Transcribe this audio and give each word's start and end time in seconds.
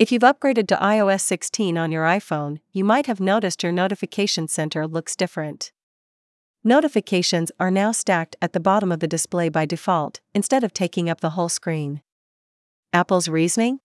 If 0.00 0.10
you've 0.10 0.22
upgraded 0.22 0.66
to 0.68 0.76
iOS 0.76 1.20
16 1.20 1.76
on 1.76 1.92
your 1.92 2.04
iPhone, 2.04 2.60
you 2.72 2.84
might 2.84 3.04
have 3.04 3.20
noticed 3.20 3.62
your 3.62 3.70
notification 3.70 4.48
center 4.48 4.86
looks 4.86 5.14
different. 5.14 5.72
Notifications 6.64 7.52
are 7.60 7.70
now 7.70 7.92
stacked 7.92 8.34
at 8.40 8.54
the 8.54 8.60
bottom 8.60 8.90
of 8.90 9.00
the 9.00 9.06
display 9.06 9.50
by 9.50 9.66
default, 9.66 10.20
instead 10.34 10.64
of 10.64 10.72
taking 10.72 11.10
up 11.10 11.20
the 11.20 11.36
whole 11.36 11.50
screen. 11.50 12.00
Apple's 12.94 13.28
reasoning? 13.28 13.80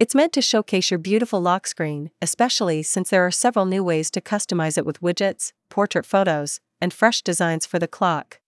It's 0.00 0.16
meant 0.16 0.32
to 0.32 0.42
showcase 0.42 0.90
your 0.90 0.98
beautiful 0.98 1.40
lock 1.40 1.68
screen, 1.68 2.10
especially 2.20 2.82
since 2.82 3.10
there 3.10 3.24
are 3.24 3.30
several 3.30 3.66
new 3.66 3.84
ways 3.84 4.10
to 4.10 4.20
customize 4.20 4.76
it 4.76 4.84
with 4.84 5.00
widgets, 5.00 5.52
portrait 5.68 6.06
photos, 6.06 6.58
and 6.80 6.92
fresh 6.92 7.22
designs 7.22 7.66
for 7.66 7.78
the 7.78 7.86
clock. 7.86 8.40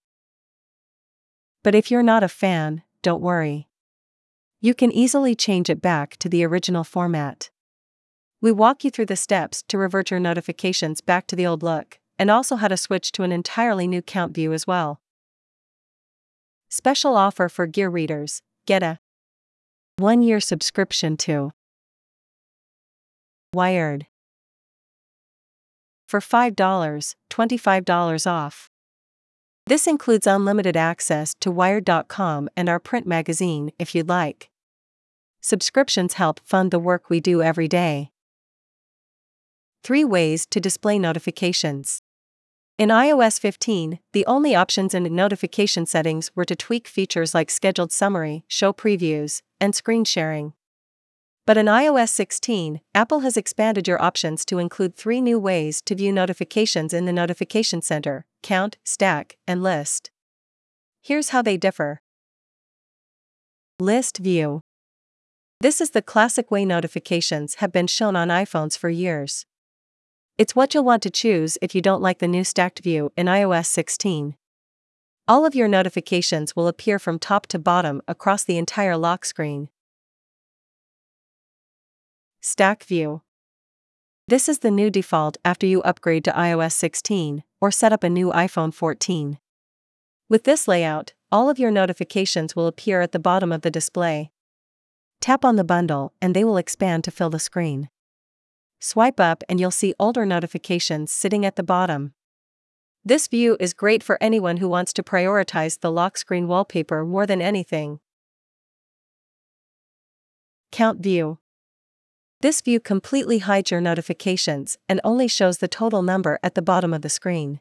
But 1.62 1.76
if 1.76 1.92
you're 1.92 2.02
not 2.02 2.24
a 2.24 2.28
fan, 2.28 2.82
don't 3.02 3.22
worry. 3.22 3.68
You 4.64 4.74
can 4.74 4.92
easily 4.92 5.34
change 5.34 5.68
it 5.68 5.82
back 5.82 6.16
to 6.18 6.28
the 6.28 6.44
original 6.44 6.84
format. 6.84 7.50
We 8.40 8.52
walk 8.52 8.84
you 8.84 8.92
through 8.92 9.06
the 9.06 9.16
steps 9.16 9.64
to 9.66 9.76
revert 9.76 10.12
your 10.12 10.20
notifications 10.20 11.00
back 11.00 11.26
to 11.26 11.36
the 11.36 11.44
old 11.44 11.64
look, 11.64 11.98
and 12.16 12.30
also 12.30 12.54
how 12.54 12.68
to 12.68 12.76
switch 12.76 13.10
to 13.12 13.24
an 13.24 13.32
entirely 13.32 13.88
new 13.88 14.02
count 14.02 14.34
view 14.34 14.52
as 14.52 14.64
well. 14.64 15.00
Special 16.70 17.16
offer 17.16 17.48
for 17.48 17.66
gear 17.66 17.90
readers 17.90 18.40
get 18.64 18.84
a 18.84 19.00
one 19.96 20.22
year 20.22 20.38
subscription 20.38 21.16
to 21.16 21.50
Wired. 23.52 24.06
For 26.06 26.20
$5, 26.20 26.54
$25 27.30 28.30
off. 28.30 28.70
This 29.66 29.88
includes 29.88 30.28
unlimited 30.28 30.76
access 30.76 31.34
to 31.40 31.50
Wired.com 31.50 32.48
and 32.56 32.68
our 32.68 32.78
print 32.78 33.08
magazine 33.08 33.72
if 33.80 33.92
you'd 33.92 34.08
like. 34.08 34.51
Subscriptions 35.44 36.14
help 36.14 36.38
fund 36.44 36.70
the 36.70 36.78
work 36.78 37.10
we 37.10 37.18
do 37.18 37.42
every 37.42 37.66
day. 37.66 38.12
3 39.82 40.04
Ways 40.04 40.46
to 40.46 40.60
display 40.60 41.00
notifications. 41.00 42.00
In 42.78 42.90
iOS 42.90 43.40
15, 43.40 43.98
the 44.12 44.24
only 44.26 44.54
options 44.54 44.94
in 44.94 45.02
notification 45.14 45.84
settings 45.84 46.30
were 46.36 46.44
to 46.44 46.54
tweak 46.54 46.86
features 46.86 47.34
like 47.34 47.50
scheduled 47.50 47.90
summary, 47.90 48.44
show 48.46 48.72
previews, 48.72 49.42
and 49.60 49.74
screen 49.74 50.04
sharing. 50.04 50.52
But 51.44 51.56
in 51.56 51.66
iOS 51.66 52.10
16, 52.10 52.80
Apple 52.94 53.20
has 53.20 53.36
expanded 53.36 53.88
your 53.88 54.00
options 54.00 54.44
to 54.44 54.58
include 54.58 54.94
three 54.94 55.20
new 55.20 55.40
ways 55.40 55.82
to 55.82 55.96
view 55.96 56.12
notifications 56.12 56.94
in 56.94 57.04
the 57.04 57.12
Notification 57.12 57.82
Center 57.82 58.24
count, 58.44 58.78
stack, 58.84 59.38
and 59.46 59.60
list. 59.60 60.12
Here's 61.02 61.30
how 61.30 61.42
they 61.42 61.56
differ 61.56 62.00
List 63.80 64.18
View 64.18 64.60
This 65.62 65.80
is 65.80 65.90
the 65.90 66.02
classic 66.02 66.50
way 66.50 66.64
notifications 66.64 67.54
have 67.60 67.70
been 67.70 67.86
shown 67.86 68.16
on 68.16 68.30
iPhones 68.30 68.76
for 68.76 68.90
years. 68.90 69.46
It's 70.36 70.56
what 70.56 70.74
you'll 70.74 70.82
want 70.82 71.04
to 71.04 71.08
choose 71.08 71.56
if 71.62 71.72
you 71.72 71.80
don't 71.80 72.02
like 72.02 72.18
the 72.18 72.26
new 72.26 72.42
stacked 72.42 72.80
view 72.80 73.12
in 73.16 73.26
iOS 73.26 73.66
16. 73.66 74.34
All 75.28 75.46
of 75.46 75.54
your 75.54 75.68
notifications 75.68 76.56
will 76.56 76.66
appear 76.66 76.98
from 76.98 77.20
top 77.20 77.46
to 77.46 77.60
bottom 77.60 78.02
across 78.08 78.42
the 78.42 78.58
entire 78.58 78.96
lock 78.96 79.24
screen. 79.24 79.68
Stack 82.40 82.82
View 82.82 83.22
This 84.26 84.48
is 84.48 84.58
the 84.58 84.70
new 84.72 84.90
default 84.90 85.36
after 85.44 85.64
you 85.64 85.80
upgrade 85.82 86.24
to 86.24 86.32
iOS 86.32 86.72
16 86.72 87.44
or 87.60 87.70
set 87.70 87.92
up 87.92 88.02
a 88.02 88.10
new 88.10 88.32
iPhone 88.32 88.74
14. 88.74 89.38
With 90.28 90.42
this 90.42 90.66
layout, 90.66 91.12
all 91.30 91.48
of 91.48 91.60
your 91.60 91.70
notifications 91.70 92.56
will 92.56 92.66
appear 92.66 93.00
at 93.00 93.12
the 93.12 93.20
bottom 93.20 93.52
of 93.52 93.62
the 93.62 93.70
display. 93.70 94.32
Tap 95.22 95.44
on 95.44 95.54
the 95.54 95.62
bundle 95.62 96.12
and 96.20 96.34
they 96.34 96.42
will 96.42 96.56
expand 96.56 97.04
to 97.04 97.12
fill 97.12 97.30
the 97.30 97.38
screen. 97.38 97.88
Swipe 98.80 99.20
up 99.20 99.44
and 99.48 99.60
you'll 99.60 99.70
see 99.70 99.94
older 100.00 100.26
notifications 100.26 101.12
sitting 101.12 101.46
at 101.46 101.54
the 101.54 101.62
bottom. 101.62 102.12
This 103.04 103.28
view 103.28 103.56
is 103.60 103.72
great 103.72 104.02
for 104.02 104.18
anyone 104.20 104.56
who 104.56 104.68
wants 104.68 104.92
to 104.94 105.02
prioritize 105.04 105.78
the 105.78 105.92
lock 105.92 106.18
screen 106.18 106.48
wallpaper 106.48 107.04
more 107.04 107.24
than 107.24 107.40
anything. 107.40 108.00
Count 110.72 111.00
View 111.00 111.38
This 112.40 112.60
view 112.60 112.80
completely 112.80 113.38
hides 113.38 113.70
your 113.70 113.80
notifications 113.80 114.76
and 114.88 115.00
only 115.04 115.28
shows 115.28 115.58
the 115.58 115.68
total 115.68 116.02
number 116.02 116.40
at 116.42 116.56
the 116.56 116.62
bottom 116.62 116.92
of 116.92 117.02
the 117.02 117.08
screen. 117.08 117.60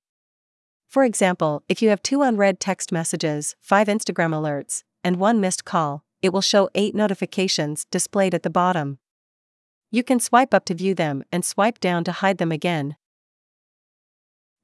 For 0.87 1.03
example, 1.03 1.61
if 1.69 1.83
you 1.83 1.89
have 1.89 2.01
two 2.01 2.23
unread 2.23 2.59
text 2.59 2.91
messages, 2.91 3.55
five 3.59 3.85
Instagram 3.87 4.33
alerts, 4.33 4.81
and 5.03 5.17
one 5.17 5.39
missed 5.39 5.63
call, 5.63 6.03
it 6.21 6.31
will 6.31 6.41
show 6.41 6.69
eight 6.75 6.93
notifications 6.93 7.85
displayed 7.85 8.33
at 8.33 8.43
the 8.43 8.49
bottom. 8.49 8.99
You 9.89 10.03
can 10.03 10.19
swipe 10.19 10.53
up 10.53 10.65
to 10.65 10.73
view 10.73 10.95
them 10.95 11.23
and 11.31 11.43
swipe 11.43 11.79
down 11.79 12.03
to 12.05 12.11
hide 12.11 12.37
them 12.37 12.51
again. 12.51 12.95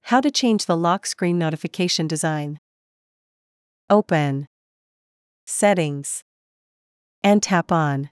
How 0.04 0.22
to 0.22 0.32
change 0.32 0.66
the 0.66 0.78
lock 0.78 1.06
screen 1.06 1.38
notification 1.38 2.08
design. 2.08 2.60
Open 3.90 4.48
Settings 5.46 6.24
and 7.24 7.42
tap 7.42 7.72
on 7.72 8.10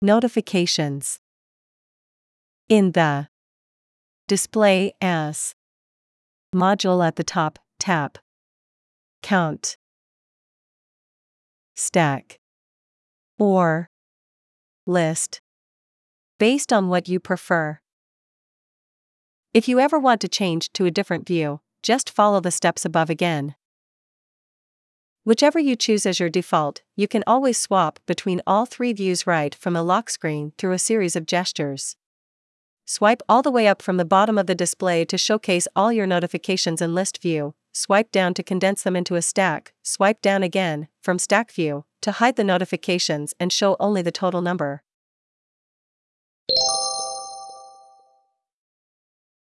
Notifications. 0.00 1.20
In 2.68 2.92
the 2.92 3.28
Display 4.28 4.92
as 5.00 5.54
module 6.54 7.06
at 7.06 7.16
the 7.16 7.24
top, 7.24 7.58
tap 7.78 8.18
Count 9.22 9.76
Stack 11.78 12.40
or 13.38 13.88
List 14.84 15.40
based 16.40 16.72
on 16.72 16.88
what 16.88 17.08
you 17.08 17.20
prefer. 17.20 17.78
If 19.54 19.68
you 19.68 19.78
ever 19.78 19.96
want 19.96 20.20
to 20.22 20.28
change 20.28 20.72
to 20.72 20.86
a 20.86 20.90
different 20.90 21.24
view, 21.24 21.60
just 21.84 22.10
follow 22.10 22.40
the 22.40 22.50
steps 22.50 22.84
above 22.84 23.10
again. 23.10 23.54
Whichever 25.22 25.60
you 25.60 25.76
choose 25.76 26.04
as 26.04 26.18
your 26.18 26.28
default, 26.28 26.82
you 26.96 27.06
can 27.06 27.22
always 27.28 27.58
swap 27.58 28.00
between 28.06 28.42
all 28.44 28.66
three 28.66 28.92
views 28.92 29.24
right 29.24 29.54
from 29.54 29.74
the 29.74 29.84
lock 29.84 30.10
screen 30.10 30.54
through 30.58 30.72
a 30.72 30.80
series 30.80 31.14
of 31.14 31.26
gestures. 31.26 31.94
Swipe 32.86 33.22
all 33.28 33.42
the 33.42 33.52
way 33.52 33.68
up 33.68 33.82
from 33.82 33.98
the 33.98 34.04
bottom 34.04 34.36
of 34.36 34.48
the 34.48 34.54
display 34.56 35.04
to 35.04 35.16
showcase 35.16 35.68
all 35.76 35.92
your 35.92 36.08
notifications 36.08 36.82
in 36.82 36.92
list 36.92 37.22
view, 37.22 37.54
swipe 37.78 38.10
down 38.10 38.34
to 38.34 38.42
condense 38.42 38.82
them 38.82 38.96
into 38.96 39.14
a 39.14 39.22
stack, 39.22 39.72
swipe 39.82 40.20
down 40.20 40.42
again, 40.42 40.88
from 41.00 41.16
stack 41.16 41.52
view, 41.52 41.84
to 42.02 42.12
hide 42.12 42.34
the 42.34 42.42
notifications 42.42 43.34
and 43.38 43.52
show 43.52 43.76
only 43.78 44.02
the 44.02 44.10
total 44.10 44.42
number. 44.42 44.82